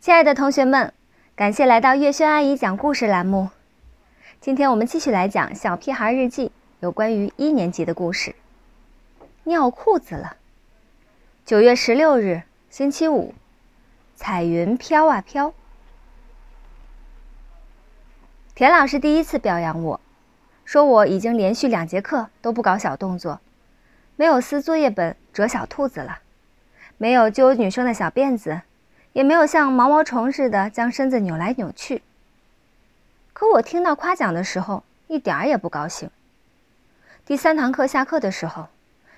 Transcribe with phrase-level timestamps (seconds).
[0.00, 0.94] 亲爱的同学们，
[1.34, 3.50] 感谢来到月轩阿姨讲故事栏目。
[4.40, 6.46] 今天我们继续来讲《小屁孩日记》，
[6.78, 8.36] 有关于一年级的故事。
[9.42, 10.36] 尿裤子了。
[11.44, 13.34] 九月十六日，星期五，
[14.14, 15.52] 彩云飘啊飘。
[18.54, 20.00] 田老师第一次表扬我，
[20.64, 23.40] 说我已经连续两节课都不搞小动作，
[24.14, 26.20] 没有撕作业本、折小兔子了，
[26.96, 28.60] 没有揪女生的小辫子，
[29.18, 32.02] 也没有像毛毛虫似的将身子扭来扭去。
[33.32, 36.08] 可我听到夸奖的时候，一点儿也不高兴。
[37.26, 38.68] 第三堂课下课的时候，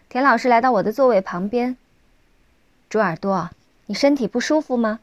[0.08, 1.76] 田老师来到我的座位旁边。
[2.88, 3.50] 猪耳朵，
[3.84, 5.00] 你身体不舒服吗？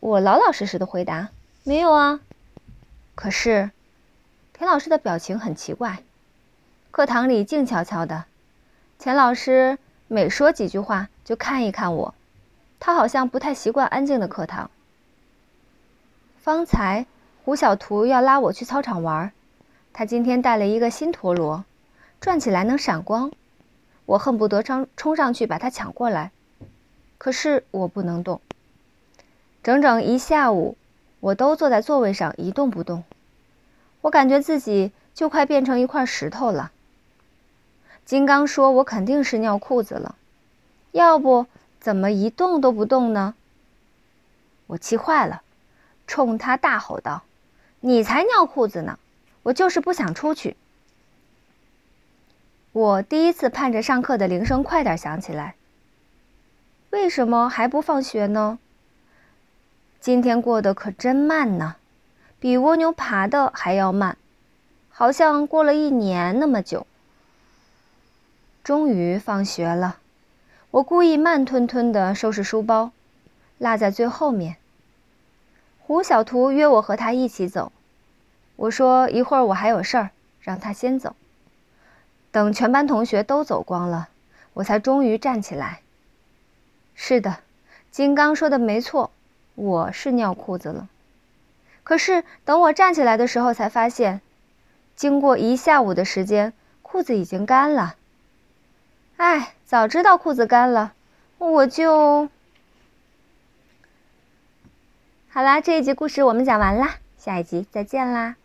[0.00, 1.30] 我老老实实的回答
[1.64, 2.20] ：“没有啊。”
[3.16, 3.70] 可是，
[4.52, 6.00] 田老师的表情很奇怪。
[6.90, 8.26] 课堂里静悄悄的，
[8.98, 12.14] 钱老师每说几句话就看一看我，
[12.80, 14.70] 他好像不太习惯安静的课堂。
[16.38, 17.06] 方才
[17.44, 19.32] 胡小图要拉我去操场玩，
[19.92, 21.64] 他今天带了一个新陀螺，
[22.20, 23.30] 转起来能闪光，
[24.04, 26.30] 我恨不得冲冲上去把它抢过来，
[27.18, 28.40] 可是我不能动。
[29.62, 30.76] 整整一下午。
[31.18, 33.02] 我都坐在座位上一动不动，
[34.02, 36.70] 我感觉自己就快变成一块石头了。
[38.04, 40.14] 金刚说：“我肯定是尿裤子了，
[40.92, 41.46] 要不
[41.86, 43.36] 怎么一动都不动呢？”
[44.66, 45.42] 我气坏了，
[46.08, 47.22] 冲他大吼道
[47.78, 48.98] ：“你才尿裤子呢！
[49.44, 50.56] 我就是不想出去。”
[52.74, 55.54] 我第一次盼着上课的铃声快点响起来。
[56.90, 58.58] 为什么还不放学呢？
[60.00, 61.76] 今天过得可真慢呢，
[62.40, 64.18] 比蜗牛爬的还要慢，
[64.90, 66.84] 好像过了一年那么久。
[68.64, 70.00] 终于放学了，
[70.76, 72.90] 我故意慢吞吞地收拾书包，
[73.56, 74.56] 落在最后面。
[75.80, 77.72] 胡小图约我和他一起走，
[78.56, 80.10] 我说一会儿我还有事儿，
[80.42, 81.16] 让他先走。
[82.30, 84.10] 等全班同学都走光了，
[84.52, 85.80] 我才终于站起来。
[86.94, 87.38] 是的，
[87.90, 89.10] 金刚说的没错。
[89.54, 90.90] 我是尿裤子了，
[91.84, 94.20] 可是等我站起来的时候，才发现，
[94.94, 96.52] 经过一下午的时间，
[96.82, 97.94] 裤子已经干了。
[99.16, 100.92] 哎，早知道裤子干了，
[101.38, 102.28] 我就……
[105.30, 108.36] 好啦，这一集故事我们讲完啦，下一集再见啦。